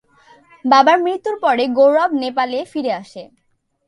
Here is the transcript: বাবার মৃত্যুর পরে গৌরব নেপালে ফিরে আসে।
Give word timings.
বাবার 0.65 0.97
মৃত্যুর 1.03 1.35
পরে 1.39 1.63
গৌরব 1.77 2.11
নেপালে 2.13 2.59
ফিরে 2.65 2.91
আসে। 2.93 3.23